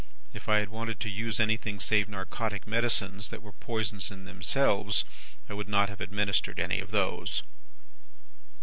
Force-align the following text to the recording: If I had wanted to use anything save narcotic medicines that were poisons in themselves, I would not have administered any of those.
If 0.33 0.49
I 0.49 0.57
had 0.57 0.69
wanted 0.69 0.99
to 1.01 1.11
use 1.11 1.39
anything 1.39 1.79
save 1.79 2.09
narcotic 2.09 2.65
medicines 2.65 3.29
that 3.29 3.43
were 3.43 3.51
poisons 3.51 4.09
in 4.09 4.25
themselves, 4.25 5.05
I 5.47 5.53
would 5.53 5.69
not 5.69 5.89
have 5.89 6.01
administered 6.01 6.59
any 6.59 6.79
of 6.79 6.89
those. 6.89 7.43